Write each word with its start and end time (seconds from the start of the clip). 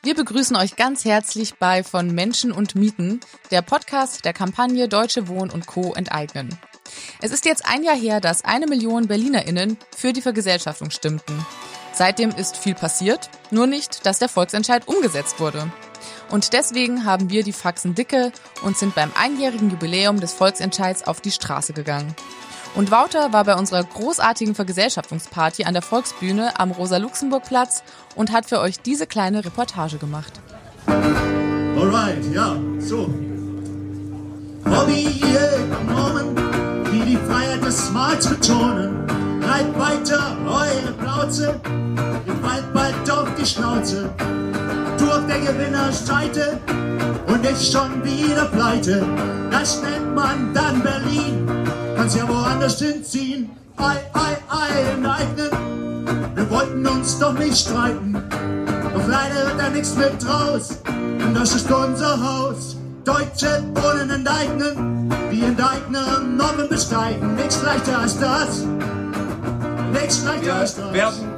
Wir 0.00 0.14
begrüßen 0.14 0.54
euch 0.54 0.76
ganz 0.76 1.04
herzlich 1.04 1.56
bei 1.56 1.82
Von 1.82 2.14
Menschen 2.14 2.52
und 2.52 2.76
Mieten, 2.76 3.18
der 3.50 3.62
Podcast 3.62 4.24
der 4.24 4.32
Kampagne 4.32 4.88
Deutsche 4.88 5.26
Wohnen 5.26 5.50
und 5.50 5.66
Co. 5.66 5.92
enteignen. 5.92 6.56
Es 7.20 7.32
ist 7.32 7.44
jetzt 7.44 7.66
ein 7.66 7.82
Jahr 7.82 7.96
her, 7.96 8.20
dass 8.20 8.44
eine 8.44 8.68
Million 8.68 9.08
BerlinerInnen 9.08 9.76
für 9.96 10.12
die 10.12 10.22
Vergesellschaftung 10.22 10.90
stimmten. 10.90 11.44
Seitdem 11.92 12.30
ist 12.30 12.56
viel 12.56 12.76
passiert, 12.76 13.28
nur 13.50 13.66
nicht, 13.66 14.06
dass 14.06 14.20
der 14.20 14.28
Volksentscheid 14.28 14.86
umgesetzt 14.86 15.40
wurde. 15.40 15.68
Und 16.30 16.52
deswegen 16.52 17.04
haben 17.04 17.28
wir 17.28 17.42
die 17.42 17.52
Faxen 17.52 17.96
dicke 17.96 18.30
und 18.62 18.78
sind 18.78 18.94
beim 18.94 19.10
einjährigen 19.18 19.68
Jubiläum 19.68 20.20
des 20.20 20.32
Volksentscheids 20.32 21.08
auf 21.08 21.20
die 21.20 21.32
Straße 21.32 21.72
gegangen. 21.72 22.14
Und 22.74 22.90
Wouter 22.90 23.32
war 23.32 23.44
bei 23.44 23.56
unserer 23.56 23.82
großartigen 23.82 24.54
Vergesellschaftungsparty 24.54 25.64
an 25.64 25.72
der 25.72 25.82
Volksbühne 25.82 26.58
am 26.60 26.70
Rosa-Luxemburg-Platz 26.70 27.82
und 28.14 28.32
hat 28.32 28.46
für 28.46 28.60
euch 28.60 28.80
diese 28.80 29.06
kleine 29.06 29.44
Reportage 29.44 29.98
gemacht. 29.98 30.32
Alright, 30.86 32.24
ja, 32.32 32.56
so. 32.78 33.08
Hobby 34.64 35.08
jeden 35.08 35.86
Moment, 35.86 36.40
wie 36.92 37.00
die 37.00 37.16
Freiheit 37.16 37.64
des 37.64 37.90
Mahls 37.90 38.26
betonen. 38.28 39.06
Bleibt 39.40 39.78
weiter 39.78 40.36
eure 40.46 40.92
Plauze, 40.92 41.60
ihr 42.26 42.34
fallt 42.36 42.72
bald 42.74 43.10
auf 43.10 43.28
die 43.40 43.46
Schnauze. 43.46 44.10
Durch 44.98 45.26
der 45.26 45.40
Gewinner 45.40 45.92
streitet 45.92 46.58
und 47.26 47.44
ist 47.44 47.72
schon 47.72 48.04
wieder 48.04 48.44
pleite. 48.46 49.06
Das 49.50 49.82
nennt 49.82 50.14
man 50.14 50.52
dann 50.52 50.82
Berlin 50.82 51.47
kannst 51.98 52.16
ja 52.16 52.28
woanders 52.28 52.78
hinziehen. 52.78 53.50
Ei, 53.76 53.96
ei, 54.12 54.36
ei, 54.48 54.92
enteignen. 54.94 56.06
Wir 56.36 56.48
wollten 56.48 56.86
uns 56.86 57.18
doch 57.18 57.32
nicht 57.32 57.58
streiten. 57.58 58.12
Doch 58.94 59.08
leider 59.08 59.46
wird 59.46 59.58
da 59.58 59.68
nichts 59.68 59.96
mit 59.96 60.24
raus. 60.24 60.78
Und 60.86 61.34
das 61.34 61.56
ist 61.56 61.70
unser 61.70 62.22
Haus. 62.22 62.76
Deutsche 63.04 63.64
Wohnen 63.74 64.10
enteignen. 64.10 65.12
Die 65.32 65.42
enteignen 65.42 66.36
Normen 66.36 66.68
besteigen. 66.68 67.34
Nichts 67.34 67.62
leichter 67.62 67.98
als 67.98 68.20
das. 68.20 68.64
Nichts 69.92 70.24
leichter 70.24 70.54
als 70.54 70.76
das. 70.76 70.92
Wir 70.92 71.02
werden 71.02 71.34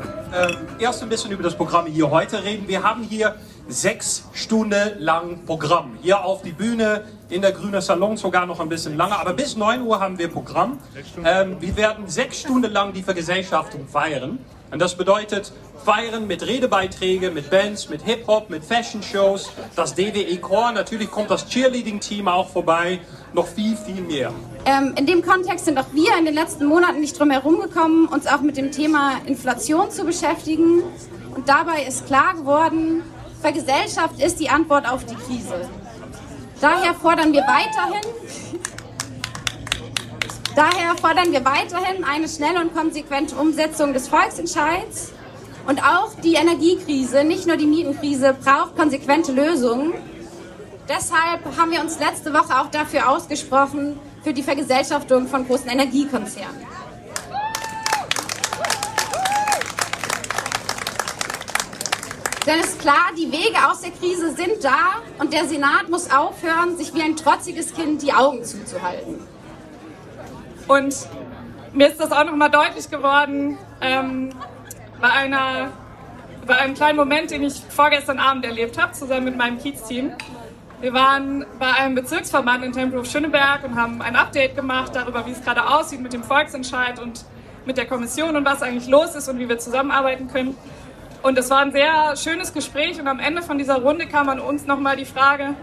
äh, 0.78 0.82
erst 0.82 1.02
ein 1.02 1.08
bisschen 1.08 1.30
über 1.30 1.42
das 1.42 1.54
Programm 1.54 1.86
hier 1.86 2.10
heute 2.10 2.44
reden. 2.44 2.68
Wir 2.68 2.82
haben 2.82 3.02
hier 3.02 3.34
sechs 3.68 4.24
Stunden 4.34 4.98
lang 4.98 5.46
Programm. 5.46 5.96
Hier 6.02 6.22
auf 6.22 6.42
die 6.42 6.52
Bühne, 6.52 7.04
in 7.30 7.42
der 7.42 7.52
Grüne 7.52 7.80
Salon 7.80 8.16
sogar 8.16 8.46
noch 8.46 8.60
ein 8.60 8.68
bisschen 8.68 8.96
länger. 8.96 9.20
Aber 9.20 9.32
bis 9.32 9.56
9 9.56 9.82
Uhr 9.82 10.00
haben 10.00 10.18
wir 10.18 10.28
Programm. 10.28 10.78
Ähm, 11.24 11.56
wir 11.60 11.76
werden 11.76 12.08
sechs 12.08 12.40
Stunden 12.40 12.70
lang 12.72 12.92
die 12.92 13.02
Vergesellschaftung 13.02 13.86
feiern. 13.86 14.38
Und 14.70 14.78
das 14.80 14.96
bedeutet 14.96 15.52
feiern 15.84 16.26
mit 16.26 16.46
Redebeiträgen, 16.46 17.34
mit 17.34 17.50
Bands, 17.50 17.88
mit 17.88 18.02
Hip-Hop, 18.02 18.50
mit 18.50 18.64
Fashion-Shows, 18.64 19.50
das 19.74 19.94
DWE 19.94 20.36
Chor, 20.38 20.72
natürlich 20.72 21.10
kommt 21.10 21.30
das 21.30 21.48
Cheerleading-Team 21.48 22.28
auch 22.28 22.48
vorbei, 22.48 23.00
noch 23.32 23.46
viel, 23.46 23.76
viel 23.76 24.02
mehr. 24.02 24.32
Ähm, 24.66 24.94
in 24.96 25.06
dem 25.06 25.22
Kontext 25.22 25.64
sind 25.64 25.78
auch 25.78 25.92
wir 25.92 26.16
in 26.18 26.26
den 26.26 26.34
letzten 26.34 26.66
Monaten 26.66 27.00
nicht 27.00 27.18
drum 27.18 27.30
herum 27.30 27.60
gekommen, 27.60 28.06
uns 28.06 28.26
auch 28.26 28.42
mit 28.42 28.56
dem 28.56 28.70
Thema 28.70 29.14
Inflation 29.26 29.90
zu 29.90 30.04
beschäftigen. 30.04 30.82
Und 31.34 31.48
dabei 31.48 31.84
ist 31.88 32.06
klar 32.06 32.34
geworden, 32.34 33.02
Vergesellschaft 33.40 34.20
ist 34.20 34.38
die 34.38 34.50
Antwort 34.50 34.88
auf 34.88 35.04
die 35.06 35.14
Krise. 35.14 35.68
Daher 36.60 36.92
fordern 36.94 37.32
wir 37.32 37.40
weiterhin, 37.40 38.02
daher 40.54 40.94
fordern 40.94 41.32
wir 41.32 41.42
weiterhin 41.42 42.04
eine 42.04 42.28
schnelle 42.28 42.60
und 42.60 42.74
konsequente 42.74 43.34
Umsetzung 43.36 43.94
des 43.94 44.08
Volksentscheids. 44.08 45.12
Und 45.66 45.82
auch 45.82 46.14
die 46.22 46.34
Energiekrise, 46.34 47.24
nicht 47.24 47.46
nur 47.46 47.56
die 47.56 47.66
Mietenkrise, 47.66 48.34
braucht 48.34 48.76
konsequente 48.76 49.32
Lösungen. 49.32 49.94
Deshalb 50.86 51.40
haben 51.56 51.70
wir 51.70 51.80
uns 51.80 51.98
letzte 51.98 52.32
Woche 52.34 52.60
auch 52.60 52.70
dafür 52.70 53.08
ausgesprochen, 53.08 53.98
für 54.22 54.34
die 54.34 54.42
Vergesellschaftung 54.42 55.28
von 55.28 55.46
großen 55.46 55.68
Energiekonzernen. 55.68 56.66
Denn 62.46 62.58
es 62.58 62.68
ist 62.68 62.80
klar, 62.80 63.10
die 63.18 63.30
Wege 63.30 63.56
aus 63.70 63.82
der 63.82 63.90
Krise 63.90 64.34
sind 64.34 64.64
da 64.64 65.02
und 65.18 65.32
der 65.32 65.44
Senat 65.46 65.90
muss 65.90 66.10
aufhören, 66.10 66.76
sich 66.76 66.94
wie 66.94 67.02
ein 67.02 67.14
trotziges 67.14 67.74
Kind 67.74 68.00
die 68.00 68.12
Augen 68.12 68.44
zuzuhalten. 68.44 69.20
Und 70.66 70.94
mir 71.72 71.88
ist 71.88 72.00
das 72.00 72.12
auch 72.12 72.24
nochmal 72.24 72.50
deutlich 72.50 72.90
geworden 72.90 73.58
ähm, 73.82 74.30
bei, 75.00 75.10
einer, 75.10 75.70
bei 76.46 76.56
einem 76.56 76.74
kleinen 76.74 76.96
Moment, 76.96 77.30
den 77.30 77.42
ich 77.42 77.60
vorgestern 77.68 78.18
Abend 78.18 78.44
erlebt 78.46 78.80
habe, 78.80 78.92
zusammen 78.92 79.26
mit 79.26 79.36
meinem 79.36 79.58
Kiez-Team. 79.58 80.12
Wir 80.80 80.94
waren 80.94 81.44
bei 81.58 81.70
einem 81.74 81.94
Bezirksverband 81.94 82.64
in 82.64 82.72
Tempelhof-Schöneberg 82.72 83.64
und 83.64 83.74
haben 83.74 84.00
ein 84.00 84.16
Update 84.16 84.56
gemacht 84.56 84.92
darüber, 84.94 85.26
wie 85.26 85.32
es 85.32 85.42
gerade 85.44 85.66
aussieht 85.66 86.00
mit 86.00 86.14
dem 86.14 86.24
Volksentscheid 86.24 86.98
und 87.00 87.24
mit 87.66 87.76
der 87.76 87.86
Kommission 87.86 88.34
und 88.34 88.46
was 88.46 88.62
eigentlich 88.62 88.88
los 88.88 89.14
ist 89.14 89.28
und 89.28 89.38
wie 89.38 89.48
wir 89.48 89.58
zusammenarbeiten 89.58 90.28
können. 90.28 90.56
Und 91.22 91.38
es 91.38 91.50
war 91.50 91.58
ein 91.58 91.72
sehr 91.72 92.16
schönes 92.16 92.52
Gespräch 92.52 92.98
und 92.98 93.06
am 93.06 93.20
Ende 93.20 93.42
von 93.42 93.58
dieser 93.58 93.82
Runde 93.82 94.06
kam 94.06 94.28
an 94.30 94.40
uns 94.40 94.66
nochmal 94.66 94.96
die 94.96 95.04
Frage, 95.04 95.54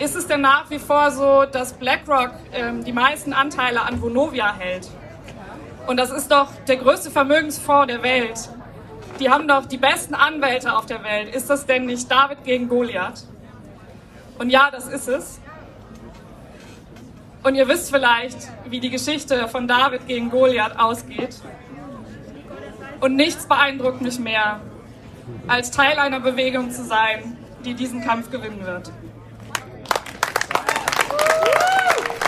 ist 0.00 0.16
es 0.16 0.26
denn 0.26 0.40
nach 0.40 0.68
wie 0.70 0.80
vor 0.80 1.12
so, 1.12 1.44
dass 1.44 1.72
BlackRock 1.72 2.32
ähm, 2.52 2.82
die 2.82 2.92
meisten 2.92 3.32
Anteile 3.32 3.82
an 3.82 4.02
Vonovia 4.02 4.54
hält? 4.56 4.88
Und 5.86 5.98
das 5.98 6.10
ist 6.10 6.30
doch 6.30 6.48
der 6.66 6.76
größte 6.76 7.10
Vermögensfonds 7.10 7.86
der 7.86 8.02
Welt. 8.02 8.48
Die 9.20 9.30
haben 9.30 9.46
doch 9.46 9.66
die 9.66 9.78
besten 9.78 10.14
Anwälte 10.14 10.76
auf 10.76 10.86
der 10.86 11.02
Welt. 11.04 11.34
Ist 11.34 11.48
das 11.48 11.64
denn 11.64 11.86
nicht 11.86 12.10
David 12.10 12.44
gegen 12.44 12.68
Goliath? 12.68 13.24
Und 14.38 14.50
ja, 14.50 14.70
das 14.70 14.88
ist 14.88 15.08
es. 15.08 15.40
Und 17.44 17.54
ihr 17.54 17.68
wisst 17.68 17.90
vielleicht, 17.90 18.48
wie 18.68 18.80
die 18.80 18.90
Geschichte 18.90 19.48
von 19.48 19.68
David 19.68 20.06
gegen 20.06 20.28
Goliath 20.28 20.78
ausgeht. 20.78 21.36
Und 23.00 23.14
nichts 23.14 23.46
beeindruckt 23.46 24.00
mich 24.00 24.18
mehr, 24.18 24.60
als 25.46 25.70
Teil 25.70 25.98
einer 25.98 26.20
Bewegung 26.20 26.70
zu 26.70 26.84
sein, 26.84 27.36
die 27.64 27.74
diesen 27.74 28.04
Kampf 28.04 28.30
gewinnen 28.30 28.64
wird. 28.64 28.90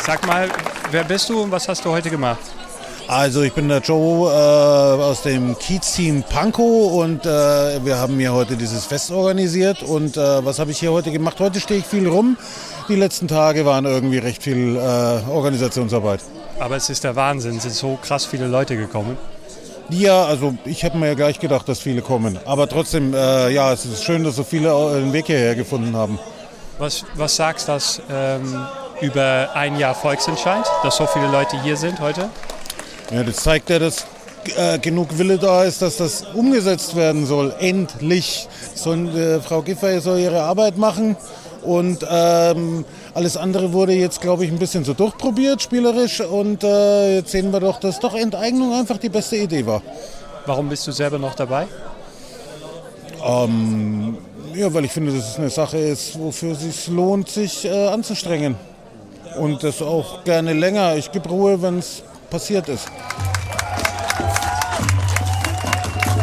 Sag 0.03 0.27
mal, 0.27 0.49
wer 0.91 1.05
bist 1.05 1.29
du 1.29 1.43
und 1.43 1.51
was 1.51 1.69
hast 1.69 1.85
du 1.85 1.91
heute 1.91 2.11
gemacht? 2.11 2.41
Also 3.07 3.43
ich 3.43 3.53
bin 3.53 3.69
der 3.69 3.81
Joe 3.81 4.31
äh, 4.31 5.03
aus 5.03 5.23
dem 5.23 5.59
Kiez-Team 5.59 6.23
Pankow 6.23 6.93
und 6.93 7.27
äh, 7.27 7.85
wir 7.85 7.99
haben 7.99 8.17
hier 8.19 8.33
heute 8.33 8.57
dieses 8.57 8.87
Fest 8.87 9.11
organisiert. 9.11 9.83
Und 9.83 10.17
äh, 10.17 10.45
was 10.45 10.61
habe 10.61 10.71
ich 10.71 10.79
hier 10.79 10.93
heute 10.93 11.11
gemacht? 11.11 11.41
Heute 11.41 11.59
stehe 11.59 11.81
ich 11.81 11.87
viel 11.87 12.07
rum. 12.07 12.37
Die 12.89 12.95
letzten 12.95 13.27
Tage 13.27 13.67
waren 13.67 13.85
irgendwie 13.85 14.19
recht 14.19 14.43
viel 14.43 14.77
äh, 14.77 15.29
Organisationsarbeit. 15.29 16.21
Aber 16.61 16.77
es 16.77 16.89
ist 16.89 17.03
der 17.03 17.17
Wahnsinn, 17.17 17.57
es 17.57 17.65
sind 17.65 17.75
so 17.75 17.99
krass 18.01 18.27
viele 18.27 18.47
Leute 18.47 18.77
gekommen. 18.77 19.19
Ja, 19.91 20.25
also 20.25 20.55
ich 20.65 20.85
habe 20.85 20.99
mir 20.99 21.09
ja 21.09 21.15
gleich 21.15 21.39
gedacht, 21.39 21.69
dass 21.69 21.81
viele 21.81 22.03
kommen. 22.03 22.39
Aber 22.45 22.69
trotzdem, 22.69 23.15
äh, 23.15 23.51
ja, 23.51 23.73
es 23.73 23.85
ist 23.85 24.05
schön, 24.05 24.25
dass 24.25 24.37
so 24.37 24.45
viele 24.45 24.71
den 25.01 25.13
Weg 25.13 25.27
hierher 25.27 25.55
gefunden 25.55 25.97
haben. 25.97 26.19
Was, 26.79 27.05
was 27.15 27.37
sagst 27.37 27.69
du 27.69 27.79
ähm, 28.11 28.67
über 29.01 29.51
ein 29.55 29.77
Jahr 29.79 29.95
Volksentscheid, 29.95 30.65
dass 30.83 30.97
so 30.97 31.07
viele 31.07 31.27
Leute 31.29 31.61
hier 31.63 31.77
sind 31.77 32.01
heute? 32.01 32.29
Ja, 33.11 33.23
das 33.23 33.37
zeigt 33.37 33.71
ja, 33.71 33.79
dass 33.79 34.07
äh, 34.57 34.79
genug 34.79 35.19
Wille 35.19 35.39
da 35.39 35.65
ist, 35.65 35.83
dass 35.83 35.97
das 35.97 36.23
umgesetzt 36.35 36.97
werden 36.97 37.27
soll. 37.27 37.55
Endlich. 37.59 38.49
Soll, 38.75 39.09
äh, 39.17 39.41
Frau 39.41 39.63
Giffer 39.63 40.01
soll 40.01 40.21
ihre 40.21 40.43
Arbeit 40.43 40.79
machen 40.79 41.17
und 41.63 42.07
ähm, 42.09 42.85
alles 43.15 43.37
andere 43.37 43.73
wurde 43.73 43.93
jetzt, 43.93 44.21
glaube 44.21 44.45
ich, 44.45 44.51
ein 44.51 44.59
bisschen 44.59 44.85
so 44.85 44.95
durchprobiert, 44.95 45.63
spielerisch. 45.63 46.21
Und 46.21 46.63
äh, 46.63 47.17
jetzt 47.17 47.33
sehen 47.33 47.53
wir 47.53 47.61
doch, 47.61 47.81
dass 47.81 47.99
doch 47.99 48.15
Enteignung 48.15 48.73
einfach 48.73 48.99
die 48.99 49.09
beste 49.09 49.37
Idee 49.37 49.67
war. 49.67 49.83
Warum 50.47 50.69
bist 50.69 50.87
du 50.87 50.93
selber 50.93 51.19
noch 51.19 51.35
dabei? 51.35 51.67
Ähm, 53.27 54.17
ja, 54.55 54.73
weil 54.73 54.85
ich 54.85 54.93
finde, 54.93 55.13
dass 55.13 55.31
es 55.31 55.39
eine 55.39 55.51
Sache 55.51 55.79
ist, 55.79 56.19
wofür 56.19 56.53
es 56.53 56.61
sich 56.61 56.89
lohnt, 56.89 57.29
sich 57.29 57.65
äh, 57.65 57.89
anzustrengen. 57.89 58.57
Und 59.39 59.63
das 59.63 59.81
auch 59.83 60.25
gerne 60.25 60.53
länger. 60.53 60.97
Ich 60.97 61.13
gebe 61.13 61.29
Ruhe, 61.29 61.61
wenn 61.63 61.79
es 61.79 62.03
passiert 62.31 62.69
ist. 62.69 62.87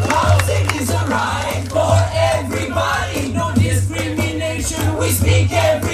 Housing 0.10 0.82
is 0.82 0.90
a 0.90 1.06
right 1.08 1.68
for 1.70 1.98
everybody. 2.14 3.34
No 3.34 3.52
discrimination. 3.54 5.00
We 5.00 5.10
speak 5.12 5.52
every 5.52 5.87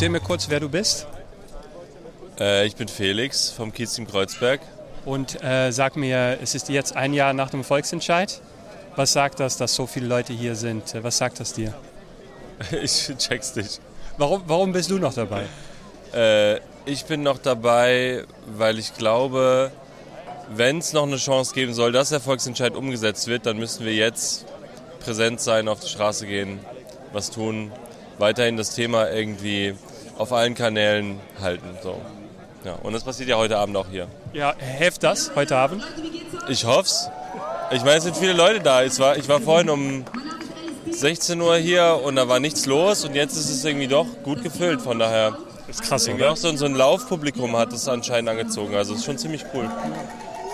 Erzähl 0.00 0.08
mir 0.08 0.20
kurz, 0.20 0.48
wer 0.48 0.60
du 0.60 0.70
bist. 0.70 1.06
Äh, 2.38 2.66
ich 2.66 2.74
bin 2.74 2.88
Felix 2.88 3.50
vom 3.50 3.70
Kiezteam 3.70 4.06
Kreuzberg. 4.06 4.62
Und 5.04 5.44
äh, 5.44 5.72
sag 5.72 5.94
mir, 5.94 6.38
es 6.42 6.54
ist 6.54 6.70
jetzt 6.70 6.96
ein 6.96 7.12
Jahr 7.12 7.34
nach 7.34 7.50
dem 7.50 7.62
Volksentscheid. 7.62 8.40
Was 8.96 9.12
sagt 9.12 9.40
das, 9.40 9.58
dass 9.58 9.74
so 9.74 9.86
viele 9.86 10.06
Leute 10.06 10.32
hier 10.32 10.54
sind? 10.56 10.94
Was 11.02 11.18
sagt 11.18 11.38
das 11.38 11.52
dir? 11.52 11.74
Ich 12.82 13.12
check's 13.18 13.54
nicht. 13.56 13.78
Warum, 14.16 14.42
warum 14.46 14.72
bist 14.72 14.90
du 14.90 14.96
noch 14.96 15.12
dabei? 15.12 15.42
Äh, 16.14 16.60
ich 16.86 17.04
bin 17.04 17.22
noch 17.22 17.36
dabei, 17.36 18.24
weil 18.46 18.78
ich 18.78 18.94
glaube, 18.94 19.70
wenn 20.48 20.78
es 20.78 20.94
noch 20.94 21.02
eine 21.02 21.18
Chance 21.18 21.52
geben 21.52 21.74
soll, 21.74 21.92
dass 21.92 22.08
der 22.08 22.20
Volksentscheid 22.20 22.74
umgesetzt 22.74 23.26
wird, 23.26 23.44
dann 23.44 23.58
müssen 23.58 23.84
wir 23.84 23.92
jetzt 23.92 24.46
präsent 25.00 25.42
sein, 25.42 25.68
auf 25.68 25.80
die 25.80 25.88
Straße 25.88 26.26
gehen, 26.26 26.58
was 27.12 27.30
tun, 27.30 27.70
weiterhin 28.16 28.56
das 28.56 28.74
Thema 28.74 29.10
irgendwie 29.10 29.74
auf 30.20 30.34
allen 30.34 30.54
Kanälen 30.54 31.18
halten. 31.40 31.78
So. 31.82 31.98
Ja, 32.64 32.74
und 32.82 32.92
das 32.92 33.04
passiert 33.04 33.30
ja 33.30 33.36
heute 33.38 33.56
Abend 33.56 33.74
auch 33.78 33.86
hier. 33.90 34.06
Ja, 34.34 34.54
hilft 34.58 35.02
das 35.02 35.32
heute 35.34 35.56
Abend? 35.56 35.82
Ich 36.46 36.66
hoff's. 36.66 37.08
Ich 37.70 37.82
meine, 37.84 37.96
es 37.96 38.04
sind 38.04 38.16
viele 38.18 38.34
Leute 38.34 38.60
da. 38.60 38.82
Ich 38.82 38.98
war, 38.98 39.16
ich 39.16 39.28
war 39.30 39.40
vorhin 39.40 39.70
um 39.70 40.04
16 40.90 41.40
Uhr 41.40 41.56
hier 41.56 42.00
und 42.04 42.16
da 42.16 42.28
war 42.28 42.38
nichts 42.38 42.66
los 42.66 43.04
und 43.06 43.14
jetzt 43.14 43.34
ist 43.36 43.48
es 43.48 43.64
irgendwie 43.64 43.88
doch 43.88 44.06
gut 44.22 44.42
gefüllt. 44.42 44.82
Von 44.82 44.98
daher 44.98 45.38
Das 45.66 45.76
ist 45.76 45.82
krass, 45.88 46.06
irgendwie 46.06 46.24
oder? 46.24 46.32
auch 46.32 46.36
so, 46.36 46.54
so 46.54 46.66
ein 46.66 46.74
Laufpublikum 46.74 47.56
hat 47.56 47.72
es 47.72 47.88
anscheinend 47.88 48.28
angezogen. 48.28 48.74
Also 48.74 48.92
es 48.92 48.98
ist 49.00 49.06
schon 49.06 49.16
ziemlich 49.16 49.46
cool. 49.54 49.70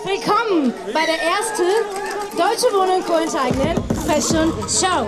Willkommen 0.05 0.73
bei 0.93 1.01
der 1.05 1.21
ersten 1.21 2.37
Deutsche 2.37 2.73
Wohnung 2.73 3.03
Co. 3.03 3.15
enteignen 3.17 3.83
Fashion 4.07 4.53
Show. 4.69 5.07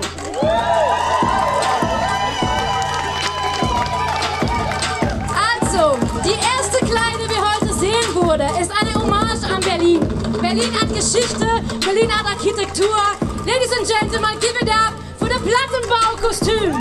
Die 6.30 6.40
erste 6.58 6.78
Kleine, 6.86 7.28
die 7.28 7.40
heute 7.40 7.74
sehen 7.74 8.14
wurde, 8.16 8.48
ist 8.62 8.72
eine 8.72 8.94
Hommage 8.94 9.44
an 9.52 9.62
Berlin. 9.62 10.00
Berlin 10.40 10.72
hat 10.80 10.90
Geschichte, 10.90 11.48
Berlin 11.84 12.12
hat 12.12 12.26
Architektur. 12.26 12.98
Ladies 13.46 13.72
and 13.78 13.88
Gentlemen, 13.88 14.40
give 14.40 14.56
it 14.62 14.70
up 14.70 14.94
für 15.18 15.28
das 15.28 15.40
Plattenbaukostüm. 15.40 16.76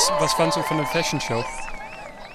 Was, 0.00 0.12
was 0.18 0.32
fandst 0.32 0.56
du 0.56 0.62
von 0.62 0.78
der 0.78 0.86
Fashion 0.86 1.20
Show? 1.20 1.44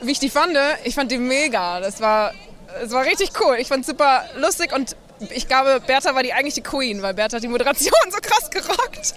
wie 0.02 0.12
ich 0.12 0.20
die 0.20 0.30
fand, 0.30 0.56
ich 0.84 0.94
fand 0.94 1.12
die 1.12 1.18
mega. 1.18 1.80
Das 1.80 2.00
war, 2.00 2.32
das 2.80 2.92
war 2.92 3.06
richtig 3.06 3.32
cool. 3.42 3.58
Ich 3.60 3.68
fand 3.68 3.86
super 3.86 4.26
lustig 4.38 4.72
und 4.74 4.96
ich 5.34 5.48
glaube, 5.48 5.82
Bertha 5.86 6.14
war 6.14 6.24
die 6.24 6.34
eigentlich 6.34 6.56
die 6.56 6.62
Queen, 6.62 7.02
weil 7.02 7.14
Bertha 7.14 7.38
hat 7.38 7.44
die 7.44 7.48
Moderation 7.48 7.94
so 8.12 8.18
krass 8.22 8.50
gerockt. 8.50 9.16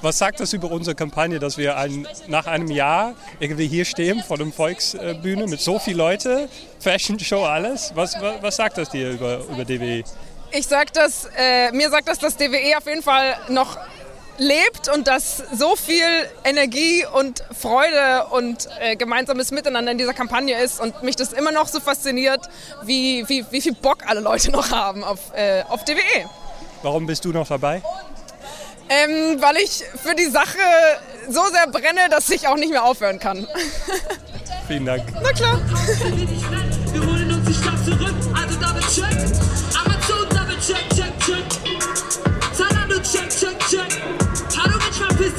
Was 0.00 0.18
sagt 0.18 0.40
das 0.40 0.52
über 0.54 0.70
unsere 0.70 0.96
Kampagne, 0.96 1.38
dass 1.38 1.58
wir 1.58 1.76
ein, 1.76 2.08
nach 2.26 2.46
einem 2.46 2.70
Jahr 2.70 3.14
irgendwie 3.38 3.68
hier 3.68 3.84
stehen 3.84 4.22
vor 4.22 4.38
der 4.38 4.46
Volksbühne 4.46 5.46
mit 5.46 5.60
so 5.60 5.78
vielen 5.78 5.98
Leuten, 5.98 6.48
Fashion 6.80 7.18
Show, 7.20 7.44
alles? 7.44 7.92
Was, 7.94 8.20
was, 8.20 8.42
was 8.42 8.56
sagt 8.56 8.78
das 8.78 8.88
dir 8.88 9.10
über, 9.10 9.38
über 9.50 9.64
DWE? 9.64 10.02
Ich 10.50 10.66
sag 10.66 10.92
das, 10.94 11.28
äh, 11.36 11.70
mir 11.72 11.90
sagt 11.90 12.08
das, 12.08 12.18
dass 12.18 12.36
DWE 12.36 12.76
auf 12.76 12.86
jeden 12.86 13.02
Fall 13.02 13.36
noch 13.48 13.76
lebt 14.42 14.88
und 14.88 15.06
dass 15.06 15.42
so 15.56 15.76
viel 15.76 16.04
Energie 16.44 17.06
und 17.06 17.44
Freude 17.58 18.26
und 18.30 18.68
äh, 18.80 18.96
gemeinsames 18.96 19.50
Miteinander 19.50 19.92
in 19.92 19.98
dieser 19.98 20.14
Kampagne 20.14 20.60
ist 20.60 20.80
und 20.80 21.02
mich 21.02 21.16
das 21.16 21.32
immer 21.32 21.52
noch 21.52 21.68
so 21.68 21.80
fasziniert, 21.80 22.40
wie, 22.82 23.28
wie, 23.28 23.44
wie 23.50 23.60
viel 23.60 23.74
Bock 23.74 23.98
alle 24.06 24.20
Leute 24.20 24.50
noch 24.50 24.70
haben 24.70 25.04
auf, 25.04 25.32
äh, 25.34 25.62
auf 25.68 25.84
DWE. 25.84 26.28
Warum 26.82 27.06
bist 27.06 27.24
du 27.24 27.30
noch 27.30 27.46
dabei? 27.46 27.82
Ähm, 28.88 29.40
weil 29.40 29.56
ich 29.56 29.84
für 30.02 30.14
die 30.14 30.26
Sache 30.26 30.58
so 31.28 31.40
sehr 31.50 31.68
brenne, 31.68 32.08
dass 32.10 32.28
ich 32.28 32.48
auch 32.48 32.56
nicht 32.56 32.70
mehr 32.70 32.84
aufhören 32.84 33.18
kann. 33.18 33.46
Vielen 34.66 34.84
Dank. 34.84 35.04
Na 35.22 35.32
klar. 35.32 35.60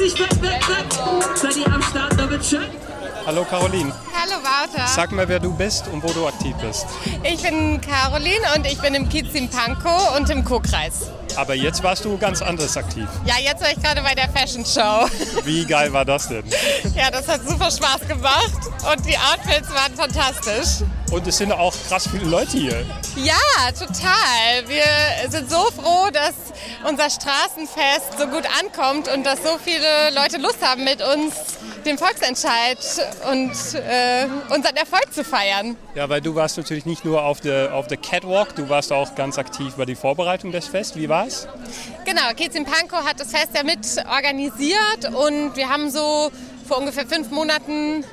Weg, 0.04 0.20
weg, 0.20 0.42
weg. 0.42 0.86
Seid 1.34 1.56
ihr 1.56 1.74
am 1.74 1.82
Start, 1.82 2.20
Double 2.20 2.38
Check? 2.38 2.70
Hallo 3.26 3.46
Caroline. 3.46 3.94
Hallo 4.14 4.44
Wouter. 4.44 4.86
Sag 4.86 5.14
mal, 5.14 5.30
wer 5.30 5.40
du 5.40 5.54
bist 5.56 5.88
und 5.88 6.04
wo 6.04 6.12
du 6.12 6.28
aktiv 6.28 6.54
bist. 6.58 6.86
Ich 7.24 7.42
bin 7.42 7.80
Caroline 7.80 8.46
und 8.54 8.68
ich 8.68 8.78
bin 8.82 8.96
im 8.96 9.08
Kiez-Team 9.08 9.48
Pankow 9.48 10.18
und 10.18 10.30
im 10.30 10.44
Co-Kreis. 10.44 11.10
Aber 11.36 11.54
jetzt 11.54 11.84
warst 11.84 12.06
du 12.06 12.18
ganz 12.18 12.42
anders 12.42 12.78
aktiv. 12.78 13.08
Ja, 13.26 13.36
jetzt 13.40 13.62
war 13.62 13.72
ich 13.72 13.82
gerade 13.82 14.02
bei 14.02 14.16
der 14.16 14.30
Fashion 14.30 14.66
Show. 14.66 15.08
Wie 15.44 15.66
geil 15.66 15.92
war 15.94 16.06
das 16.06 16.28
denn? 16.28 16.44
Ja, 16.96 17.10
das 17.12 17.28
hat 17.28 17.48
super 17.48 17.72
Spaß 17.72 18.08
gemacht 18.08 18.54
und 18.92 19.06
die 19.06 19.18
Outfits 19.18 19.70
waren 19.74 19.94
fantastisch. 19.96 20.86
Und 21.12 21.28
es 21.28 21.38
sind 21.38 21.52
auch 21.52 21.74
krass 21.88 22.08
viele 22.10 22.26
Leute 22.26 22.58
hier. 22.58 22.86
Ja, 23.16 23.72
total. 23.72 24.68
Wir 24.68 25.30
sind 25.30 25.50
so 25.50 25.70
froh, 25.72 26.10
dass 26.12 26.34
unser 26.88 27.10
Straßenfest 27.10 28.18
so 28.18 28.28
gut 28.28 28.44
ankommt 28.60 29.08
und 29.08 29.24
dass 29.24 29.44
so 29.44 29.60
viele 29.64 30.10
Leute 30.16 30.38
Lust 30.38 30.66
haben, 30.66 30.84
mit 30.84 31.02
uns 31.02 31.36
den 31.86 31.98
Volksentscheid 31.98 32.78
und 33.32 33.52
äh, 33.76 34.26
unseren 34.54 34.76
Erfolg 34.76 35.14
zu 35.14 35.24
feiern. 35.24 35.76
Ja, 35.96 36.10
weil 36.10 36.22
du 36.22 36.34
warst 36.34 36.58
natürlich 36.58 36.86
nicht 36.86 37.06
nur 37.06 37.24
auf 37.24 37.42
der, 37.42 37.74
auf 37.74 37.88
der 37.88 37.98
Catwalk, 37.98 38.56
du 38.56 38.70
warst 38.70 38.92
auch 38.92 39.16
ganz 39.16 39.38
aktiv 39.38 39.74
bei 39.76 39.86
der 39.86 39.96
Vorbereitung 39.96 40.52
des 40.52 40.68
Fests. 40.68 40.96
Wie 40.96 41.10
war's? 41.24 41.48
Genau, 42.06 42.34
Kiez 42.36 42.56
in 42.56 42.66
Pankow 42.66 43.06
hat 43.06 43.20
das 43.20 43.32
Fest 43.32 43.50
ja 43.56 43.64
mit 43.64 43.80
organisiert 44.10 45.14
und 45.14 45.56
wir 45.56 45.70
haben 45.70 45.90
so 45.90 46.32
vor 46.68 46.78
ungefähr 46.78 47.06
fünf 47.06 47.30
Monaten 47.32 48.04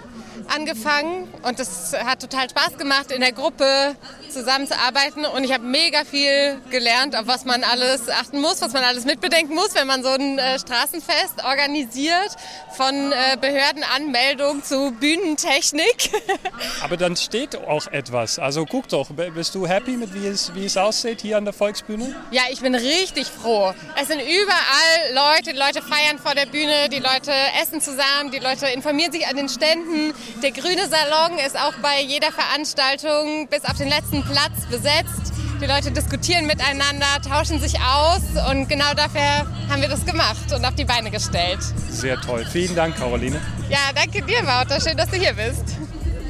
angefangen 0.48 1.28
und 1.42 1.60
es 1.60 1.92
hat 1.92 2.20
total 2.20 2.48
Spaß 2.50 2.76
gemacht, 2.78 3.10
in 3.10 3.20
der 3.20 3.32
Gruppe 3.32 3.96
zusammenzuarbeiten 4.30 5.24
und 5.24 5.44
ich 5.44 5.52
habe 5.52 5.64
mega 5.64 6.04
viel 6.04 6.58
gelernt, 6.70 7.16
auf 7.16 7.26
was 7.26 7.44
man 7.44 7.64
alles 7.64 8.08
achten 8.08 8.40
muss, 8.40 8.60
was 8.62 8.72
man 8.72 8.84
alles 8.84 9.04
mitbedenken 9.04 9.54
muss, 9.54 9.74
wenn 9.74 9.86
man 9.86 10.02
so 10.02 10.10
ein 10.10 10.38
äh, 10.38 10.58
Straßenfest 10.58 11.44
organisiert, 11.44 12.36
von 12.76 13.12
äh, 13.12 13.36
Behördenanmeldung 13.40 14.62
zu 14.64 14.92
Bühnentechnik. 14.92 16.10
Aber 16.82 16.96
dann 16.96 17.16
steht 17.16 17.56
auch 17.56 17.86
etwas. 17.88 18.38
Also 18.38 18.64
guck 18.64 18.88
doch, 18.88 19.10
bist 19.10 19.54
du 19.54 19.66
happy 19.66 19.92
mit 19.92 20.14
wie 20.14 20.26
es, 20.26 20.54
wie 20.54 20.64
es 20.64 20.76
aussieht 20.76 21.20
hier 21.20 21.36
an 21.36 21.44
der 21.44 21.54
Volksbühne? 21.54 22.14
Ja, 22.30 22.42
ich 22.50 22.60
bin 22.60 22.74
richtig 22.74 23.26
froh. 23.26 23.74
Es 24.00 24.08
sind 24.08 24.20
überall 24.20 25.14
Leute, 25.14 25.52
die 25.52 25.58
Leute 25.58 25.82
feiern 25.82 26.18
vor 26.18 26.34
der 26.34 26.46
Bühne, 26.46 26.88
die 26.88 26.98
Leute 26.98 27.32
essen 27.60 27.80
zusammen, 27.80 28.30
die 28.32 28.38
Leute 28.38 28.66
informieren 28.68 29.12
sich 29.12 29.26
an 29.26 29.36
den 29.36 29.48
Ständen. 29.48 30.14
Der 30.42 30.52
grüne 30.52 30.88
Salon 30.88 31.38
ist 31.38 31.58
auch 31.58 31.74
bei 31.82 32.00
jeder 32.02 32.32
Veranstaltung 32.32 33.48
bis 33.48 33.64
auf 33.64 33.76
den 33.76 33.88
letzten 33.88 34.19
Platz 34.24 34.66
besetzt. 34.70 35.32
Die 35.60 35.66
Leute 35.66 35.90
diskutieren 35.90 36.46
miteinander, 36.46 37.06
tauschen 37.28 37.60
sich 37.60 37.74
aus 37.80 38.22
und 38.50 38.68
genau 38.68 38.94
dafür 38.94 39.46
haben 39.68 39.82
wir 39.82 39.88
das 39.88 40.06
gemacht 40.06 40.52
und 40.54 40.64
auf 40.64 40.74
die 40.74 40.86
Beine 40.86 41.10
gestellt. 41.10 41.60
Sehr 41.90 42.18
toll. 42.20 42.46
Vielen 42.50 42.74
Dank, 42.74 42.96
Caroline. 42.96 43.38
Ja, 43.68 43.78
danke 43.94 44.22
dir, 44.22 44.46
Wouter. 44.46 44.80
Schön, 44.80 44.96
dass 44.96 45.10
du 45.10 45.16
hier 45.16 45.34
bist. 45.34 45.76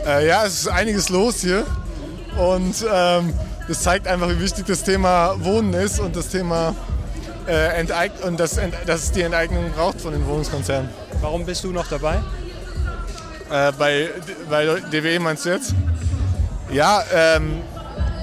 Äh, 0.05 0.27
ja, 0.27 0.45
es 0.45 0.61
ist 0.61 0.69
einiges 0.69 1.11
los 1.11 1.43
hier 1.43 1.65
und 2.37 2.75
ähm, 2.93 3.33
das 3.69 3.83
zeigt 3.83 4.09
einfach, 4.09 4.29
wie 4.31 4.41
wichtig 4.41 4.67
das 4.67 4.83
Thema 4.83 5.35
Wohnen 5.39 5.75
ist 5.75 6.01
und 6.01 6.17
das 6.17 6.29
Thema 6.29 6.75
äh, 7.47 7.79
Enteig 7.79 8.13
und 8.25 8.41
das, 8.41 8.59
dass 8.87 9.05
es 9.05 9.13
die 9.13 9.23
Enteignung 9.23 9.71
braucht 9.73 10.01
von 10.01 10.13
den 10.13 10.27
Wohnungskonzernen. 10.27 10.91
Warum 11.21 11.45
bist 11.45 11.63
du 11.63 11.71
noch 11.71 11.87
dabei? 11.87 12.17
Äh, 13.51 13.73
bei, 13.79 14.09
bei 14.49 14.65
DWE 14.91 15.21
meinst 15.21 15.45
du 15.45 15.51
jetzt? 15.51 15.75
Ja, 16.73 17.03
ähm, 17.13 17.63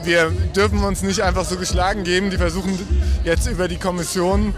wir 0.07 0.31
dürfen 0.55 0.83
uns 0.83 1.03
nicht 1.03 1.21
einfach 1.21 1.45
so 1.45 1.57
geschlagen 1.57 2.03
geben. 2.03 2.31
Die 2.31 2.37
versuchen 2.37 2.79
jetzt 3.23 3.45
über 3.47 3.67
die 3.67 3.77
Kommission, 3.77 4.55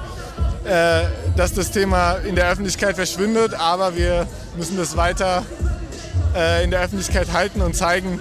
äh, 0.63 1.01
dass 1.35 1.53
das 1.53 1.71
Thema 1.71 2.13
in 2.13 2.35
der 2.35 2.49
Öffentlichkeit 2.49 2.95
verschwindet, 2.95 3.55
aber 3.55 3.97
wir 3.97 4.27
müssen 4.55 4.77
das 4.77 4.95
weiter 4.95 5.43
äh, 6.35 6.63
in 6.63 6.69
der 6.69 6.81
Öffentlichkeit 6.81 7.33
halten 7.33 7.61
und 7.61 7.75
zeigen, 7.75 8.19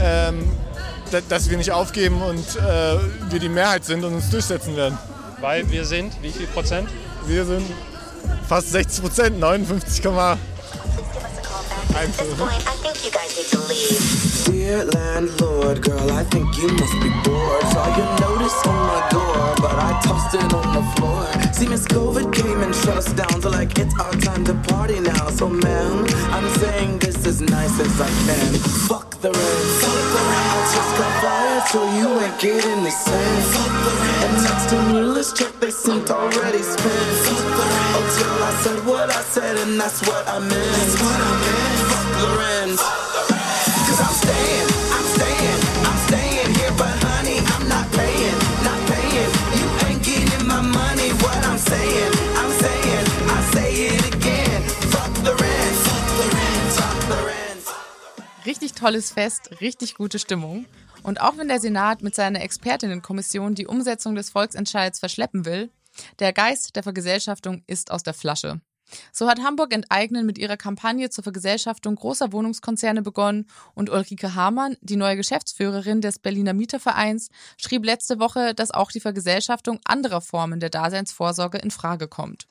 ähm, 0.00 0.50
dass 1.28 1.50
wir 1.50 1.58
nicht 1.58 1.72
aufgeben 1.72 2.22
und 2.22 2.56
äh, 2.56 2.98
wir 3.30 3.38
die 3.38 3.50
Mehrheit 3.50 3.84
sind 3.84 4.02
und 4.02 4.14
uns 4.14 4.30
durchsetzen 4.30 4.74
werden. 4.74 4.96
Weil 5.40 5.70
wir 5.70 5.84
sind, 5.84 6.14
wie 6.22 6.30
viel 6.30 6.46
Prozent? 6.46 6.88
Wir 7.26 7.44
sind 7.44 7.66
fast 8.48 8.72
60 8.72 9.02
Prozent, 9.02 9.38
59,1 12.02 13.14
Einzel. 13.16 14.50
Dear 14.50 14.84
landlord, 14.86 15.82
girl, 15.82 16.10
I 16.10 16.24
think 16.24 16.56
you 16.58 16.66
must 16.66 16.94
be 17.00 17.10
bored. 17.22 17.62
Saw 17.70 17.96
your 17.96 18.10
notice 18.18 18.66
on 18.66 18.74
my 18.74 19.08
door, 19.08 19.54
but 19.58 19.78
I 19.78 20.00
tossed 20.02 20.34
it 20.34 20.52
on 20.52 20.74
the 20.74 20.82
floor. 20.96 21.24
See, 21.52 21.68
Miss 21.68 21.86
COVID 21.86 22.34
came 22.34 22.60
and 22.60 22.74
shut 22.74 22.96
us 22.96 23.12
down, 23.12 23.40
so 23.40 23.50
like 23.50 23.78
it's 23.78 23.94
our 24.00 24.12
time 24.14 24.44
to 24.46 24.54
party 24.72 24.98
now. 24.98 25.30
So, 25.30 25.48
ma'am, 25.48 26.04
I'm 26.34 26.48
saying 26.58 26.98
this 26.98 27.24
as 27.24 27.40
nice 27.40 27.78
as 27.78 28.00
I 28.00 28.08
can. 28.26 28.54
Fuck 28.88 29.20
the 29.20 29.30
rent, 29.30 29.66
fuck 29.82 30.02
the 30.14 30.22
rent. 30.30 30.50
I 30.50 30.70
just 30.74 30.98
got 30.98 31.41
fired, 31.52 31.68
so 31.68 31.84
you 31.96 32.08
ain't 32.20 32.40
getting 32.40 32.84
the 32.84 32.90
same. 32.90 33.42
And 34.24 34.32
next 34.44 34.70
time 34.70 34.94
you 34.94 35.02
list 35.02 35.36
check, 35.36 35.52
they 35.60 35.70
seemed 35.70 36.10
already 36.10 36.62
spent. 36.62 37.18
Until 37.98 38.36
I 38.42 38.52
said 38.62 38.86
what 38.86 39.10
I 39.10 39.22
said, 39.22 39.56
and 39.58 39.80
that's 39.80 40.00
what 40.06 40.28
I 40.28 40.38
meant. 40.38 40.50
That's 40.50 40.96
what 41.00 41.20
I 41.20 41.32
meant. 41.42 41.78
Fuck 41.90 42.38
rent. 42.38 42.78
Cause 43.86 44.00
I'm 44.00 44.14
staying, 44.24 44.68
I'm 44.96 45.06
staying, 45.16 45.60
I'm 45.88 45.98
staying 46.08 46.50
here, 46.58 46.72
but 46.78 46.94
honey, 47.06 47.38
I'm 47.54 47.68
not 47.68 47.86
paying, 47.92 48.38
not 48.64 48.80
paying. 48.88 49.30
You 49.58 49.66
ain't 49.86 50.02
getting 50.02 50.46
my 50.46 50.62
money, 50.62 51.10
what 51.22 51.36
I'm 51.44 51.58
saying, 51.58 52.12
I'm 52.40 52.52
saying, 52.64 53.06
I 53.36 53.38
say 53.52 53.68
it 53.92 54.14
again. 54.14 54.62
Fuck 54.92 55.12
rent, 55.26 55.76
fuck 55.84 56.08
rent, 56.32 56.68
fuck 56.78 57.26
rent. 57.26 57.60
Richtig 58.46 58.72
tolles 58.72 59.10
Fest, 59.10 59.50
richtig 59.60 59.94
gute 59.96 60.18
Stimmung. 60.18 60.64
Und 61.02 61.20
auch 61.20 61.36
wenn 61.36 61.48
der 61.48 61.60
Senat 61.60 62.02
mit 62.02 62.14
seiner 62.14 62.42
Expertinnenkommission 62.42 63.54
die 63.54 63.66
Umsetzung 63.66 64.14
des 64.14 64.30
Volksentscheids 64.30 64.98
verschleppen 64.98 65.44
will, 65.44 65.70
der 66.18 66.32
Geist 66.32 66.76
der 66.76 66.82
Vergesellschaftung 66.82 67.62
ist 67.66 67.90
aus 67.90 68.02
der 68.02 68.14
Flasche. 68.14 68.60
So 69.10 69.28
hat 69.28 69.42
Hamburg 69.42 69.72
Enteignen 69.72 70.26
mit 70.26 70.38
ihrer 70.38 70.56
Kampagne 70.56 71.08
zur 71.08 71.24
Vergesellschaftung 71.24 71.94
großer 71.94 72.32
Wohnungskonzerne 72.32 73.02
begonnen 73.02 73.46
und 73.74 73.90
Ulrike 73.90 74.34
Hamann, 74.34 74.76
die 74.80 74.96
neue 74.96 75.16
Geschäftsführerin 75.16 76.02
des 76.02 76.18
Berliner 76.18 76.52
Mietervereins, 76.52 77.30
schrieb 77.56 77.84
letzte 77.84 78.18
Woche, 78.18 78.54
dass 78.54 78.70
auch 78.70 78.90
die 78.92 79.00
Vergesellschaftung 79.00 79.80
anderer 79.84 80.20
Formen 80.20 80.60
der 80.60 80.70
Daseinsvorsorge 80.70 81.58
in 81.58 81.70
Frage 81.70 82.06
kommt. 82.06 82.46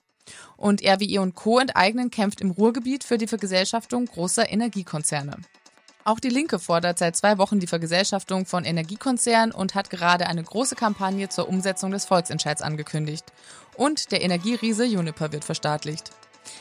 Und 0.57 0.81
RWE 0.83 1.21
und 1.21 1.35
Co. 1.35 1.59
Enteignen 1.59 2.09
kämpft 2.09 2.41
im 2.41 2.51
Ruhrgebiet 2.51 3.03
für 3.03 3.17
die 3.17 3.27
Vergesellschaftung 3.27 4.05
großer 4.05 4.49
Energiekonzerne. 4.49 5.37
Auch 6.03 6.19
die 6.19 6.29
Linke 6.29 6.57
fordert 6.57 6.97
seit 6.97 7.15
zwei 7.15 7.37
Wochen 7.37 7.59
die 7.59 7.67
Vergesellschaftung 7.67 8.45
von 8.45 8.65
Energiekonzernen 8.65 9.53
und 9.53 9.75
hat 9.75 9.89
gerade 9.89 10.27
eine 10.27 10.43
große 10.43 10.75
Kampagne 10.75 11.29
zur 11.29 11.47
Umsetzung 11.47 11.91
des 11.91 12.05
Volksentscheids 12.05 12.63
angekündigt. 12.63 13.25
Und 13.75 14.11
der 14.11 14.21
Energieriese 14.23 14.83
Juniper 14.85 15.31
wird 15.31 15.45
verstaatlicht. 15.45 16.11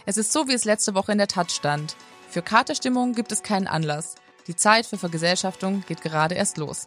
Es 0.05 0.19
ist 0.19 0.33
so, 0.33 0.47
wie 0.47 0.53
es 0.53 0.65
letzte 0.65 0.95
Woche 0.95 1.13
in 1.13 1.19
der 1.19 1.29
Tat 1.29 1.51
stand. 1.53 1.97
Für 2.29 2.43
Katerstimmung 2.43 3.15
gibt 3.15 3.33
es 3.33 3.43
keinen 3.43 3.67
Anlass. 3.67 4.17
Die 4.47 4.57
Zeit 4.57 4.85
für 4.85 4.99
Vergesellschaftung 4.99 5.85
geht 5.87 6.03
gerade 6.03 6.35
erst 6.35 6.59
los. 6.59 6.87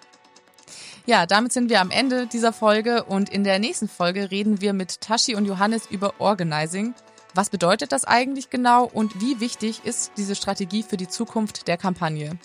Ja, 1.05 1.25
damit 1.25 1.51
sind 1.51 1.69
wir 1.69 1.81
am 1.81 1.91
Ende 1.91 2.27
dieser 2.27 2.53
Folge 2.53 3.03
und 3.03 3.29
in 3.29 3.43
der 3.43 3.59
nächsten 3.59 3.89
Folge 3.89 4.31
reden 4.31 4.61
wir 4.61 4.73
mit 4.73 5.01
Tashi 5.01 5.35
und 5.35 5.45
Johannes 5.45 5.87
über 5.89 6.13
Organizing. 6.19 6.93
Was 7.35 7.49
bedeutet 7.49 7.91
das 7.91 8.05
eigentlich 8.05 8.51
genau 8.51 8.85
und 8.85 9.19
wie 9.19 9.39
wichtig 9.39 9.81
ist 9.85 10.11
diese 10.17 10.35
Strategie 10.35 10.83
für 10.83 10.97
die 10.97 11.07
Zukunft 11.07 11.67
der 11.67 11.77
Kampagne? 11.77 12.37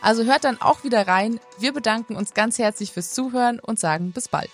Also 0.00 0.24
hört 0.24 0.44
dann 0.44 0.60
auch 0.62 0.82
wieder 0.82 1.06
rein. 1.06 1.40
Wir 1.58 1.74
bedanken 1.74 2.16
uns 2.16 2.32
ganz 2.32 2.58
herzlich 2.58 2.92
fürs 2.92 3.12
Zuhören 3.12 3.60
und 3.60 3.78
sagen 3.78 4.12
bis 4.12 4.28
bald. 4.28 4.50